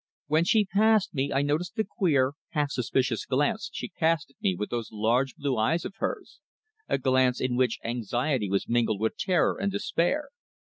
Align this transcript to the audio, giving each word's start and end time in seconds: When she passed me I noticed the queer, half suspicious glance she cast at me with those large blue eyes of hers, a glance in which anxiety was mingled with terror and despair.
When 0.25 0.45
she 0.45 0.65
passed 0.65 1.13
me 1.13 1.31
I 1.31 1.43
noticed 1.43 1.75
the 1.75 1.83
queer, 1.83 2.31
half 2.53 2.71
suspicious 2.71 3.23
glance 3.23 3.69
she 3.71 3.87
cast 3.87 4.31
at 4.31 4.41
me 4.41 4.55
with 4.55 4.71
those 4.71 4.89
large 4.91 5.35
blue 5.35 5.59
eyes 5.59 5.85
of 5.85 5.93
hers, 5.97 6.39
a 6.89 6.97
glance 6.97 7.39
in 7.39 7.55
which 7.55 7.77
anxiety 7.83 8.49
was 8.49 8.67
mingled 8.67 8.99
with 8.99 9.15
terror 9.15 9.59
and 9.61 9.71
despair. 9.71 10.29